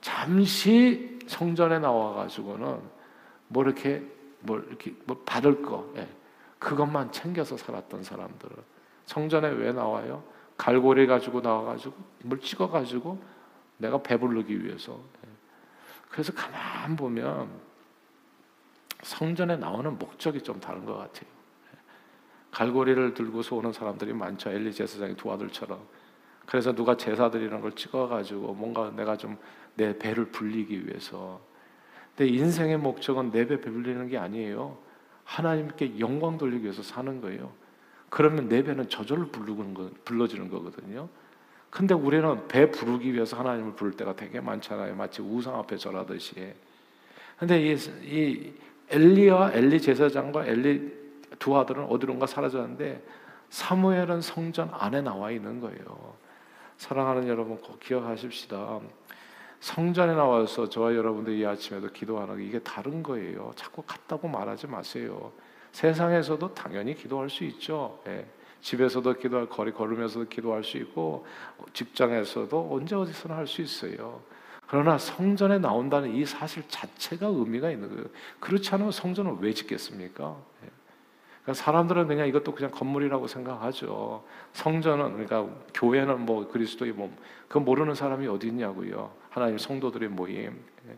잠시 0.01 1.17
성전에 1.27 1.79
나와 1.79 2.13
가지고는 2.13 2.81
뭐 3.47 3.63
이렇게 3.63 4.03
뭐 4.41 4.59
이렇게 4.59 4.93
뭐 5.05 5.21
받을 5.25 5.61
거 5.61 5.91
예. 5.95 6.07
그것만 6.59 7.13
챙겨서 7.13 7.55
살았던 7.55 8.03
사람들은 8.03 8.57
성전에 9.05 9.49
왜 9.49 9.71
나와요? 9.71 10.23
갈고리 10.57 11.07
가지고 11.07 11.41
나와 11.41 11.63
가지고 11.63 11.95
물 12.23 12.41
찍어 12.41 12.69
가지고 12.69 13.17
내가 13.77 14.01
배부르기 14.03 14.65
위해서 14.65 14.99
예. 15.25 15.29
그래서 16.09 16.33
가만 16.33 16.97
보면 16.97 17.49
성전에 19.03 19.55
나오는 19.55 19.97
목적이 19.97 20.41
좀 20.41 20.59
다른 20.59 20.83
것 20.85 20.97
같아요. 20.97 21.38
예. 22.49 22.51
갈고리를 22.51 23.13
들고서 23.13 23.55
오는 23.55 23.71
사람들이 23.71 24.13
많죠. 24.13 24.49
엘리 24.49 24.73
제사장의 24.73 25.15
두 25.15 25.31
아들처럼. 25.31 25.79
그래서 26.45 26.73
누가 26.73 26.97
제사 26.97 27.29
드리는 27.29 27.61
걸 27.61 27.71
찍어가지고 27.73 28.53
뭔가 28.53 28.91
내가 28.95 29.17
좀 29.17 29.37
내 29.79 29.97
배를 29.97 30.25
불리기 30.25 30.85
위해서. 30.87 31.39
근데 32.15 32.31
인생의 32.33 32.77
목적은 32.77 33.31
내 33.31 33.45
배 33.47 33.61
불리는 33.61 34.09
게 34.09 34.17
아니에요. 34.17 34.77
하나님께 35.23 35.99
영광 35.99 36.37
돌리기 36.37 36.63
위해서 36.63 36.83
사는 36.83 37.21
거예요. 37.21 37.53
그러면 38.09 38.49
내 38.49 38.61
배는 38.61 38.89
저절로 38.89 39.27
부르는 39.29 39.73
거, 39.73 39.89
불러지는 40.03 40.49
거거든요. 40.49 41.07
근데 41.69 41.93
우리는 41.93 42.47
배 42.49 42.69
부르기 42.69 43.13
위해서 43.13 43.37
하나님을 43.37 43.73
부를 43.73 43.93
때가 43.93 44.15
되게 44.15 44.41
많잖아요. 44.41 44.95
마치 44.95 45.21
우상 45.21 45.55
앞에 45.55 45.77
절하듯이. 45.77 46.53
근데 47.37 47.61
이, 47.61 47.75
이 48.03 48.53
엘리와 48.89 49.53
엘리 49.53 49.79
제사장과 49.79 50.45
엘리 50.47 50.98
두 51.37 51.57
아들은 51.57 51.85
어디론가 51.85 52.25
사라졌는데 52.25 53.03
사무엘은 53.49 54.21
성전 54.21 54.69
안에 54.73 55.01
나와 55.01 55.31
있는 55.31 55.59
거예요. 55.59 56.15
사랑하는 56.77 57.27
여러분 57.27 57.57
꼭 57.57 57.79
기억하십시다. 57.79 58.79
성전에 59.59 60.13
나와서 60.15 60.69
저와 60.69 60.95
여러분들 60.95 61.33
이 61.33 61.45
아침에도 61.45 61.89
기도하는 61.89 62.37
게 62.37 62.45
이게 62.45 62.59
다른 62.59 63.03
거예요. 63.03 63.51
자꾸 63.55 63.81
같다고 63.81 64.27
말하지 64.27 64.67
마세요. 64.67 65.31
세상에서도 65.73 66.53
당연히 66.53 66.95
기도할 66.95 67.29
수 67.29 67.43
있죠. 67.43 67.99
예. 68.07 68.25
집에서도 68.61 69.13
기도할 69.13 69.47
거리 69.47 69.71
걸으면서도 69.71 70.27
기도할 70.29 70.63
수 70.63 70.77
있고 70.77 71.25
직장에서도 71.73 72.69
언제 72.71 72.95
어디서나 72.95 73.35
할 73.35 73.47
수 73.47 73.61
있어요. 73.61 74.21
그러나 74.67 74.97
성전에 74.97 75.57
나온다는 75.57 76.13
이 76.13 76.25
사실 76.25 76.63
자체가 76.67 77.27
의미가 77.27 77.71
있는 77.71 77.89
거예요. 77.89 78.05
그렇지 78.39 78.73
않으면 78.73 78.91
성전을 78.91 79.37
왜 79.39 79.53
짓겠습니까? 79.53 80.37
예. 80.63 80.69
그러니까 81.49 81.53
사람들은 81.53 82.07
그냥 82.07 82.27
이것도 82.27 82.53
그냥 82.53 82.69
건물이라고 82.71 83.25
생각하죠. 83.27 84.23
성전은 84.53 85.13
그러니까 85.13 85.47
교회는 85.73 86.25
뭐 86.25 86.47
그리스도의 86.47 86.91
몸, 86.91 87.15
그 87.47 87.57
모르는 87.57 87.95
사람이 87.95 88.27
어디 88.27 88.47
있냐고요. 88.47 89.11
하나님 89.29 89.57
성도들의 89.57 90.09
모임. 90.09 90.63
예. 90.87 90.97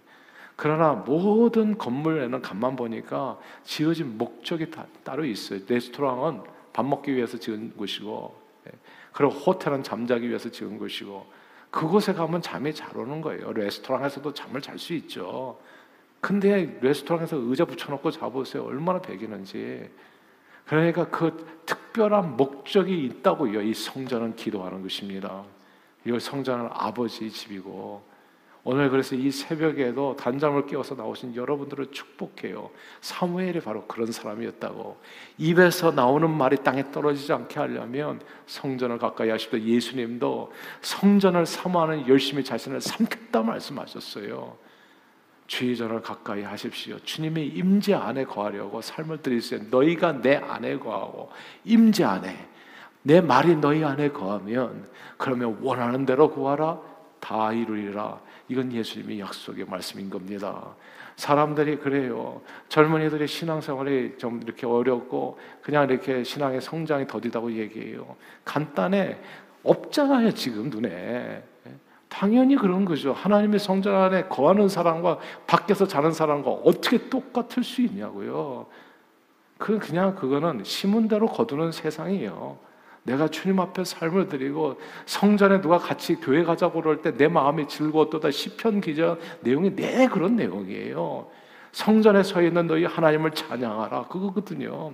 그러나 0.57 0.91
모든 0.93 1.77
건물에는 1.77 2.41
간만 2.41 2.75
보니까 2.75 3.39
지어진 3.63 4.17
목적이 4.17 4.69
다, 4.69 4.85
따로 5.03 5.23
있어요. 5.23 5.61
레스토랑은 5.67 6.41
밥 6.73 6.85
먹기 6.85 7.15
위해서 7.15 7.37
지은 7.37 7.77
곳이고, 7.77 8.35
예. 8.67 8.71
그리고 9.13 9.31
호텔은 9.31 9.83
잠자기 9.83 10.27
위해서 10.27 10.51
지은 10.51 10.77
곳이고, 10.77 11.25
그곳에 11.69 12.11
가면 12.13 12.41
잠이 12.41 12.73
잘 12.73 12.97
오는 12.97 13.21
거예요. 13.21 13.53
레스토랑에서도 13.53 14.33
잠을 14.33 14.61
잘 14.61 14.77
수 14.77 14.93
있죠. 14.95 15.57
근데 16.19 16.77
레스토랑에서 16.81 17.37
의자 17.37 17.63
붙여놓고 17.63 18.11
자보세요. 18.11 18.65
얼마나 18.65 18.99
배기는지. 18.99 19.89
그러니까 20.71 21.09
그 21.09 21.61
특별한 21.65 22.37
목적이 22.37 23.03
있다고요. 23.03 23.61
이 23.61 23.73
성전은 23.73 24.37
기도하는 24.37 24.81
것입니다. 24.81 25.43
이 26.07 26.17
성전은 26.17 26.69
아버지 26.71 27.29
집이고 27.29 28.01
오늘 28.63 28.89
그래서 28.89 29.13
이 29.15 29.31
새벽에도 29.31 30.15
단잠을 30.15 30.67
깨워서 30.67 30.95
나오신 30.95 31.35
여러분들을 31.35 31.91
축복해요. 31.91 32.69
사무엘이 33.01 33.59
바로 33.59 33.85
그런 33.85 34.13
사람이었다고. 34.13 34.95
입에서 35.39 35.91
나오는 35.91 36.29
말이 36.29 36.55
땅에 36.63 36.89
떨어지지 36.89 37.33
않게 37.33 37.59
하려면 37.59 38.21
성전을 38.45 38.97
가까이 38.97 39.29
하십시오. 39.29 39.59
예수님도 39.59 40.53
성전을 40.79 41.47
사모하는 41.47 42.07
열심히 42.07 42.45
자신을 42.45 42.79
삼겠다 42.79 43.41
말씀하셨어요. 43.41 44.55
주의전을 45.51 46.01
가까이 46.01 46.43
하십시오. 46.43 46.97
주님의 46.99 47.47
임재 47.47 47.93
안에 47.93 48.23
거하려고 48.23 48.81
삶을 48.81 49.21
들이세요. 49.21 49.59
너희가 49.69 50.21
내 50.21 50.37
안에 50.37 50.77
거하고 50.77 51.29
임재 51.65 52.05
안에 52.05 52.47
내 53.03 53.19
말이 53.19 53.57
너희 53.57 53.83
안에 53.83 54.11
거하면 54.11 54.87
그러면 55.17 55.57
원하는 55.61 56.05
대로 56.05 56.31
구하라 56.31 56.79
다 57.19 57.51
이루리라. 57.51 58.21
이건 58.47 58.71
예수님의 58.71 59.19
약속의 59.19 59.65
말씀인 59.65 60.09
겁니다. 60.09 60.73
사람들이 61.17 61.79
그래요. 61.79 62.41
젊은이들의 62.69 63.27
신앙생활이 63.27 64.17
좀 64.17 64.41
이렇게 64.41 64.65
어렵고 64.65 65.37
그냥 65.61 65.89
이렇게 65.89 66.23
신앙의 66.23 66.61
성장이 66.61 67.07
더디다고 67.07 67.51
얘기해요. 67.51 68.15
간단해. 68.45 69.17
없잖아요, 69.63 70.31
지금 70.31 70.69
눈에. 70.69 71.43
당연히 72.11 72.57
그런 72.57 72.83
거죠. 72.83 73.13
하나님의 73.13 73.57
성전 73.57 73.95
안에 73.95 74.23
거하는 74.23 74.67
사람과 74.67 75.17
밖에서 75.47 75.87
자는 75.87 76.11
사람과 76.11 76.51
어떻게 76.51 77.09
똑같을 77.09 77.63
수 77.63 77.81
있냐고요. 77.81 78.65
그 79.57 79.79
그냥 79.79 80.13
그거는 80.13 80.65
심은 80.65 81.07
대로 81.07 81.27
거두는 81.27 81.71
세상이에요. 81.71 82.57
내가 83.03 83.29
주님 83.29 83.61
앞에 83.61 83.85
삶을 83.85 84.27
드리고 84.27 84.77
성전에 85.05 85.61
누가 85.61 85.77
같이 85.77 86.15
교회 86.15 86.43
가자고 86.43 86.81
그럴 86.81 87.01
때 87.01 87.11
내 87.15 87.29
마음이 87.29 87.69
즐거웠다 87.69 88.29
시편 88.29 88.81
기자 88.81 89.17
내용이 89.39 89.73
내 89.73 90.05
그런 90.07 90.35
내용이에요. 90.35 91.27
성전에 91.71 92.23
서 92.23 92.41
있는 92.41 92.67
너희 92.67 92.83
하나님을 92.83 93.31
찬양하라 93.31 94.07
그거거든요. 94.09 94.91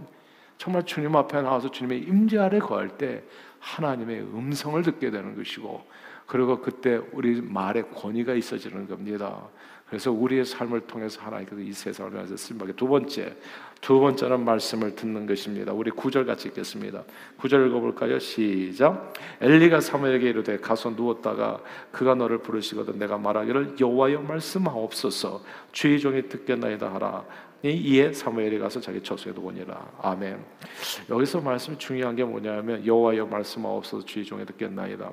정말 0.59 0.83
주님 0.85 1.15
앞에 1.15 1.41
나와서 1.41 1.71
주님의 1.71 2.01
임재 2.03 2.37
아래 2.37 2.59
거할 2.59 2.89
때 2.89 3.23
하나님의 3.59 4.19
음성을 4.19 4.79
듣게 4.83 5.09
되는 5.09 5.35
것이고 5.35 5.83
그리고 6.27 6.59
그때 6.59 6.99
우리 7.13 7.41
말에 7.41 7.81
권위가 7.81 8.33
있어지는 8.33 8.87
겁니다. 8.87 9.47
그래서 9.87 10.11
우리의 10.11 10.43
삶을 10.43 10.81
통해서 10.81 11.21
하나님께서 11.21 11.61
이 11.61 11.71
세상을 11.71 12.13
위해서 12.13 12.35
쓰임받게 12.35 12.73
두 12.73 12.87
번째 12.87 13.33
두 13.79 13.99
번째는 13.99 14.43
말씀을 14.43 14.95
듣는 14.95 15.25
것입니다. 15.25 15.71
우리 15.71 15.91
구절 15.91 16.25
같이 16.25 16.49
읽겠습니다. 16.49 17.03
구절 17.37 17.67
읽어볼까요? 17.67 18.19
시작. 18.19 19.13
엘리가 19.39 19.79
사무엘에게 19.79 20.29
이르되 20.29 20.57
가서 20.57 20.89
누웠다가 20.89 21.61
그가 21.91 22.15
너를 22.15 22.39
부르시거든 22.39 22.99
내가 22.99 23.17
말하기를 23.17 23.75
여호와여 23.79 24.21
말씀하옵소서 24.21 25.43
주의 25.71 25.99
종이 25.99 26.27
듣겠나이다 26.27 26.93
하라. 26.93 27.25
이에 27.63 28.11
사무엘이 28.11 28.59
가서 28.59 28.81
자기 28.81 29.01
처소에 29.01 29.33
누우니라. 29.33 29.93
아멘. 30.01 30.43
여기서 31.09 31.39
말씀이 31.39 31.77
중요한 31.77 32.15
게 32.15 32.25
뭐냐면 32.25 32.85
여호와여 32.85 33.27
말씀하옵소서 33.27 34.05
주의 34.05 34.25
종이 34.25 34.45
듣겠나이다. 34.45 35.11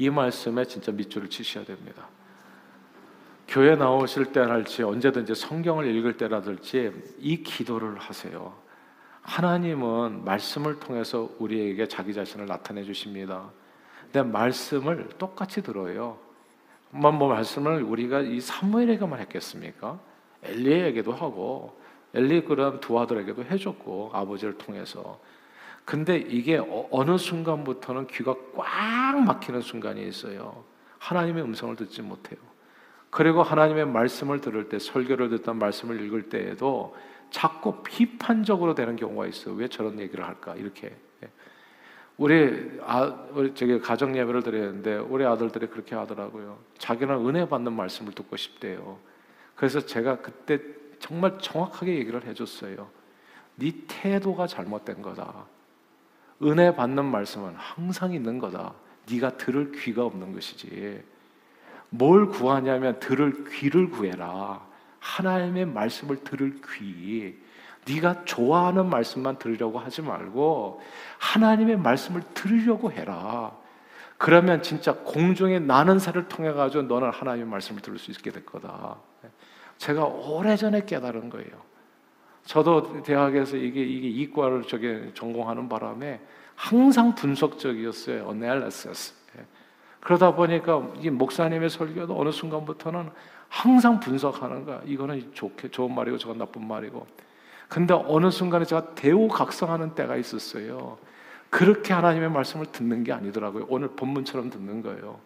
이 0.00 0.08
말씀에 0.08 0.64
진짜 0.64 0.90
밑줄을 0.92 1.28
치셔야 1.28 1.62
됩니다. 1.62 2.08
교회 3.46 3.76
나오실 3.76 4.32
때랄지 4.32 4.82
언제든지 4.82 5.34
성경을 5.34 5.94
읽을 5.94 6.16
때라든지 6.16 6.90
이 7.18 7.42
기도를 7.42 7.98
하세요. 7.98 8.54
하나님은 9.20 10.24
말씀을 10.24 10.80
통해서 10.80 11.28
우리에게 11.38 11.86
자기 11.86 12.14
자신을 12.14 12.46
나타내 12.46 12.82
주십니다. 12.82 13.50
근데 14.04 14.22
말씀을 14.22 15.10
똑같이 15.18 15.62
들어요. 15.62 16.18
뭐 16.88 17.12
말씀을 17.12 17.82
우리가 17.82 18.20
이 18.20 18.40
사무엘에게만 18.40 19.20
했겠습니까? 19.20 20.00
엘리에게도 20.44 21.12
하고 21.12 21.78
엘리 22.14 22.46
그런 22.46 22.80
두 22.80 22.98
아들에게도 22.98 23.44
해줬고 23.44 24.12
아버지를 24.14 24.56
통해서. 24.56 25.20
근데 25.84 26.16
이게 26.16 26.58
어, 26.58 26.88
어느 26.90 27.18
순간부터는 27.18 28.06
귀가 28.08 28.34
꽉 28.54 29.18
막히는 29.24 29.60
순간이 29.60 30.06
있어요. 30.06 30.64
하나님의 30.98 31.42
음성을 31.42 31.74
듣지 31.76 32.02
못해요. 32.02 32.38
그리고 33.10 33.42
하나님의 33.42 33.86
말씀을 33.86 34.40
들을 34.40 34.68
때 34.68 34.78
설교를 34.78 35.30
듣던 35.30 35.58
말씀을 35.58 36.00
읽을 36.04 36.28
때에도 36.28 36.96
자꾸 37.30 37.82
비판적으로 37.82 38.74
되는 38.74 38.96
경우가 38.96 39.26
있어요. 39.26 39.54
왜 39.54 39.68
저런 39.68 39.98
얘기를 39.98 40.26
할까? 40.26 40.54
이렇게. 40.54 40.96
우리 42.20 42.78
아 42.82 43.06
우리 43.32 43.54
저기 43.54 43.80
가정 43.80 44.14
예배를 44.14 44.42
드렸는데 44.42 44.96
우리 44.98 45.24
아들들이 45.24 45.66
그렇게 45.68 45.94
하더라고요. 45.94 46.58
자기는 46.76 47.26
은혜 47.26 47.48
받는 47.48 47.72
말씀을 47.72 48.12
듣고 48.12 48.36
싶대요. 48.36 48.98
그래서 49.54 49.80
제가 49.80 50.18
그때 50.18 50.60
정말 50.98 51.38
정확하게 51.38 51.94
얘기를 51.96 52.22
해줬어요. 52.26 52.90
네 53.56 53.72
태도가 53.88 54.46
잘못된 54.46 55.00
거다. 55.00 55.46
은혜 56.42 56.74
받는 56.74 57.04
말씀은 57.04 57.54
항상 57.56 58.12
있는 58.12 58.38
거다. 58.38 58.72
네가 59.10 59.36
들을 59.36 59.72
귀가 59.72 60.04
없는 60.04 60.32
것이지. 60.32 61.02
뭘 61.90 62.26
구하냐면 62.26 62.98
들을 63.00 63.44
귀를 63.50 63.90
구해라. 63.90 64.60
하나님의 65.00 65.66
말씀을 65.66 66.22
들을 66.24 66.60
귀. 66.78 67.36
네가 67.88 68.24
좋아하는 68.24 68.88
말씀만 68.88 69.38
들으려고 69.38 69.78
하지 69.78 70.02
말고 70.02 70.80
하나님의 71.18 71.78
말씀을 71.78 72.22
들으려고 72.34 72.92
해라. 72.92 73.52
그러면 74.18 74.62
진짜 74.62 74.92
공중에 74.94 75.58
나는 75.58 75.98
새를 75.98 76.28
통해 76.28 76.52
가지고 76.52 76.82
너는 76.84 77.10
하나님의 77.10 77.48
말씀을 77.48 77.80
들을 77.80 77.98
수 77.98 78.10
있게 78.10 78.30
될 78.30 78.44
거다. 78.44 78.96
제가 79.78 80.04
오래전에 80.04 80.84
깨달은 80.84 81.30
거예요. 81.30 81.69
저도 82.44 83.02
대학에서 83.02 83.56
이게 83.56 83.82
이게 83.82 84.08
이과를 84.08 84.64
저게 84.64 85.10
전공하는 85.14 85.68
바람에 85.68 86.20
항상 86.54 87.14
분석적이었어요. 87.14 88.26
어넬레시스. 88.26 89.20
그러다 90.00 90.34
보니까 90.34 90.82
이 91.00 91.10
목사님의 91.10 91.70
설교도 91.70 92.18
어느 92.18 92.30
순간부터는 92.30 93.10
항상 93.48 94.00
분석하는 94.00 94.64
거야. 94.64 94.80
이거는 94.86 95.32
좋게 95.34 95.68
좋은 95.70 95.94
말이고 95.94 96.18
저건 96.18 96.38
나쁜 96.38 96.66
말이고. 96.66 97.06
근데 97.68 97.94
어느 97.94 98.30
순간에 98.30 98.64
제가 98.64 98.94
대우각성하는 98.94 99.94
때가 99.94 100.16
있었어요. 100.16 100.98
그렇게 101.50 101.92
하나님의 101.92 102.30
말씀을 102.30 102.66
듣는 102.66 103.04
게 103.04 103.12
아니더라고요. 103.12 103.66
오늘 103.68 103.88
본문처럼 103.88 104.50
듣는 104.50 104.82
거예요. 104.82 105.20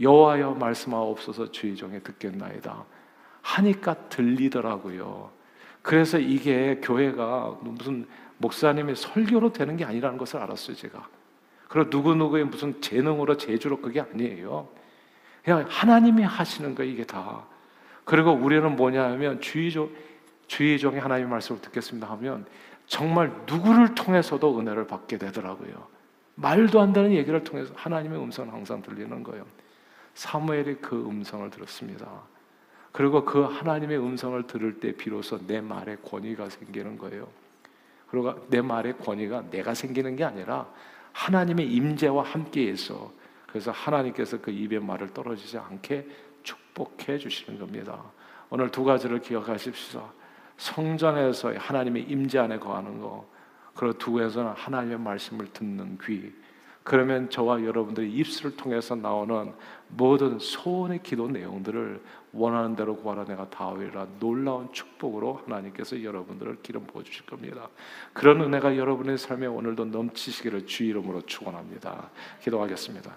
여호와여 0.00 0.54
말씀하옵소서 0.54 1.52
주의 1.52 1.76
종에 1.76 2.00
듣겠나이다. 2.00 2.84
하니까 3.42 3.94
들리더라고요. 4.08 5.30
그래서 5.86 6.18
이게 6.18 6.80
교회가 6.82 7.58
무슨 7.60 8.08
목사님의 8.38 8.96
설교로 8.96 9.52
되는 9.52 9.76
게 9.76 9.84
아니라는 9.84 10.18
것을 10.18 10.40
알았어요, 10.40 10.74
제가. 10.74 11.08
그리고 11.68 11.88
누구누구의 11.90 12.44
무슨 12.46 12.80
재능으로 12.80 13.36
재주로 13.36 13.80
그게 13.80 14.00
아니에요. 14.00 14.68
그냥 15.44 15.64
하나님이 15.68 16.24
하시는 16.24 16.74
거예요, 16.74 16.90
이게 16.90 17.04
다. 17.04 17.44
그리고 18.04 18.32
우리는 18.32 18.74
뭐냐 18.74 19.04
하면 19.12 19.40
주의종, 19.40 19.88
주의종의 20.48 21.00
하나님의 21.00 21.30
말씀을 21.30 21.60
듣겠습니다 21.60 22.10
하면 22.10 22.46
정말 22.88 23.30
누구를 23.46 23.94
통해서도 23.94 24.58
은혜를 24.58 24.88
받게 24.88 25.18
되더라고요. 25.18 25.86
말도 26.34 26.80
안 26.80 26.92
되는 26.92 27.12
얘기를 27.12 27.44
통해서 27.44 27.72
하나님의 27.76 28.20
음성은 28.20 28.52
항상 28.52 28.82
들리는 28.82 29.22
거예요. 29.22 29.46
사무엘이 30.14 30.78
그 30.80 30.96
음성을 31.06 31.48
들었습니다. 31.48 32.08
그리고 32.96 33.26
그 33.26 33.42
하나님의 33.42 33.98
음성을 33.98 34.42
들을 34.46 34.80
때 34.80 34.90
비로소 34.92 35.38
내 35.46 35.60
말에 35.60 35.96
권위가 35.96 36.48
생기는 36.48 36.96
거예요. 36.96 37.28
그리고 38.08 38.34
내 38.48 38.62
말에 38.62 38.94
권위가 38.94 39.50
내가 39.50 39.74
생기는 39.74 40.16
게 40.16 40.24
아니라 40.24 40.66
하나님의 41.12 41.70
임재와 41.70 42.24
함께해서 42.24 43.12
그래서 43.46 43.70
하나님께서 43.70 44.40
그 44.40 44.50
입의 44.50 44.80
말을 44.80 45.12
떨어지지 45.12 45.58
않게 45.58 46.08
축복해 46.42 47.18
주시는 47.18 47.58
겁니다. 47.58 48.02
오늘 48.48 48.70
두 48.70 48.82
가지를 48.82 49.20
기억하십시오. 49.20 50.08
성전에서 50.56 51.52
하나님의 51.58 52.04
임재 52.04 52.38
안에 52.38 52.58
거하는 52.58 52.98
거, 52.98 53.28
그리고 53.74 53.98
두 53.98 54.14
개에서는 54.14 54.52
하나님의 54.52 54.98
말씀을 55.00 55.52
듣는 55.52 55.98
귀. 56.02 56.32
그러면 56.86 57.28
저와 57.30 57.64
여러분들이 57.64 58.12
입술을 58.12 58.56
통해서 58.56 58.94
나오는 58.94 59.52
모든 59.88 60.38
소원의 60.38 61.02
기도 61.02 61.26
내용들을 61.26 62.00
원하는 62.32 62.76
대로 62.76 62.94
구하라 62.94 63.24
내가 63.24 63.50
다하리라 63.50 64.06
놀라운 64.20 64.72
축복으로 64.72 65.42
하나님께서 65.44 66.00
여러분들을 66.00 66.58
기름 66.62 66.86
부어 66.86 67.02
주실 67.02 67.26
겁니다. 67.26 67.68
그런 68.12 68.40
은혜가 68.40 68.76
여러분의 68.76 69.18
삶에 69.18 69.46
오늘도 69.46 69.86
넘치시기를 69.86 70.66
주 70.66 70.84
이름으로 70.84 71.22
축원합니다. 71.22 72.08
기도하겠습니다. 72.42 73.16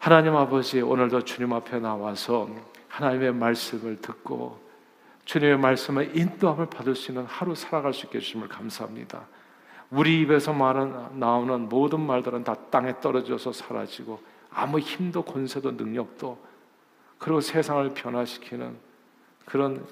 하나님 0.00 0.34
아버지 0.34 0.80
오늘도 0.80 1.22
주님 1.22 1.52
앞에 1.52 1.78
나와서 1.78 2.50
하나님의 2.88 3.34
말씀을 3.34 4.00
듣고 4.00 4.58
주님의 5.26 5.58
말씀을 5.58 6.18
인도함을 6.18 6.66
받을 6.70 6.96
수 6.96 7.12
있는 7.12 7.24
하루 7.26 7.54
살아갈 7.54 7.94
수 7.94 8.06
있게 8.06 8.18
해주심을 8.18 8.48
감사합니다. 8.48 9.28
우리 9.90 10.20
입에서 10.20 10.52
말은 10.52 11.18
나오는 11.18 11.68
모든 11.68 12.00
말들은 12.00 12.44
다 12.44 12.54
땅에 12.70 13.00
떨어져서 13.00 13.52
사라지고 13.52 14.20
아무 14.50 14.78
힘도 14.78 15.22
권세도 15.22 15.72
능력도 15.72 16.38
그리고 17.18 17.40
세상을 17.40 17.88
변화시키는 17.94 18.76
그런 19.44 19.84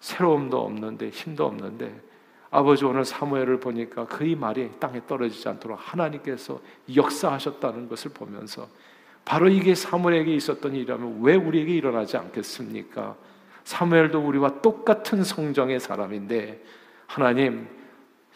새로움도 0.00 0.58
없는데 0.58 1.10
힘도 1.10 1.46
없는데 1.46 2.00
아버지 2.50 2.84
오늘 2.84 3.04
사무엘을 3.04 3.60
보니까 3.60 4.06
그의 4.06 4.34
말이 4.34 4.70
땅에 4.80 5.00
떨어지지 5.06 5.48
않도록 5.48 5.78
하나님께서 5.80 6.60
역사하셨다는 6.94 7.88
것을 7.88 8.12
보면서 8.12 8.68
바로 9.24 9.48
이게 9.48 9.74
사무엘에게 9.74 10.34
있었던 10.34 10.74
일이라면 10.74 11.20
왜 11.22 11.36
우리에게 11.36 11.72
일어나지 11.74 12.16
않겠습니까? 12.16 13.14
사무엘도 13.64 14.18
우리와 14.20 14.60
똑같은 14.62 15.22
성정의 15.22 15.78
사람인데 15.78 16.64
하나님 17.06 17.68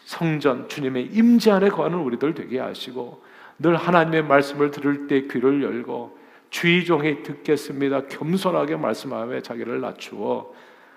성전 0.05 0.69
주님의 0.69 1.09
임재 1.11 1.51
안에 1.51 1.69
거하는 1.69 1.97
우리들 1.97 2.33
되게 2.35 2.59
하시고 2.59 3.23
늘 3.57 3.75
하나님의 3.75 4.23
말씀을 4.23 4.71
들을 4.71 5.07
때 5.07 5.27
귀를 5.27 5.63
열고 5.63 6.17
주의 6.51 6.85
종이 6.85 7.23
듣겠습니다. 7.23 8.07
겸손하게 8.07 8.77
말씀하며 8.77 9.41
자기를 9.41 9.81
낮추어 9.81 10.51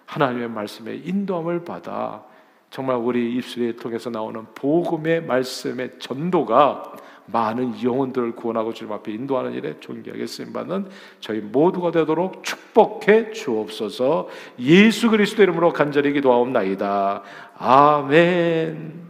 하나님의 0.06 0.50
말씀에 0.50 0.94
인도함을 1.04 1.64
받아 1.64 2.22
정말 2.70 2.96
우리 2.96 3.34
입술에 3.34 3.72
통해서 3.72 4.10
나오는 4.10 4.44
복음의 4.54 5.24
말씀의 5.24 5.98
전도가 5.98 6.92
많은 7.32 7.82
영혼들을 7.82 8.34
구원하고 8.36 8.72
주님 8.72 8.92
앞에 8.92 9.12
인도하는 9.12 9.54
일에 9.54 9.76
존귀하게 9.80 10.26
쓰임 10.26 10.52
받는 10.52 10.86
저희 11.20 11.40
모두가 11.40 11.90
되도록 11.90 12.44
축복해 12.44 13.32
주옵소서. 13.32 14.28
예수 14.60 15.10
그리스도 15.10 15.42
이름으로 15.42 15.72
간절히 15.72 16.12
기도하옵나이다. 16.12 17.22
아멘. 17.58 19.07